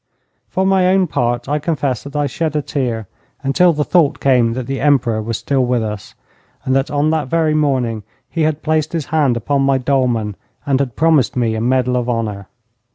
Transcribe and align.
For 0.49 0.65
my 0.65 0.87
own 0.87 1.05
part, 1.05 1.47
I 1.47 1.59
confess 1.59 2.01
that 2.05 2.15
I 2.15 2.25
shed 2.25 2.55
a 2.55 2.63
tear 2.63 3.07
until 3.43 3.71
the 3.71 3.83
thought 3.83 4.19
came 4.19 4.53
that 4.53 4.65
the 4.65 4.81
Emperor 4.81 5.21
was 5.21 5.37
still 5.37 5.63
with 5.63 5.83
us, 5.83 6.15
and 6.65 6.75
that 6.75 6.89
on 6.89 7.11
that 7.11 7.27
very 7.27 7.53
morning 7.53 8.01
he 8.27 8.41
had 8.41 8.63
placed 8.63 8.93
his 8.93 9.05
hand 9.13 9.37
upon 9.37 9.61
my 9.61 9.77
dolman 9.77 10.37
and 10.65 10.79
had 10.79 10.95
promised 10.95 11.35
me 11.35 11.53
a 11.53 11.61
medal 11.61 11.95
of 11.97 12.09
honour. 12.09 12.47